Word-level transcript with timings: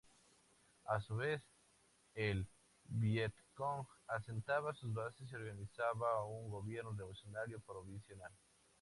A 0.85 0.99
su 0.99 1.15
vez, 1.17 1.43
el 2.15 2.47
Vietcong 2.85 3.85
asentaba 4.07 4.73
sus 4.73 4.91
bases 4.91 5.31
y 5.31 5.35
organizaba 5.35 6.25
un 6.25 6.49
Gobierno 6.49 6.91
Revolucionario 6.97 7.59
Provisional. 7.59 8.31